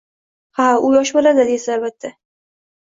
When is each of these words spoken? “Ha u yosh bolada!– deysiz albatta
“Ha 0.59 0.65
u 0.87 0.89
yosh 0.95 1.13
bolada!– 1.19 1.47
deysiz 1.53 1.71
albatta 1.79 2.15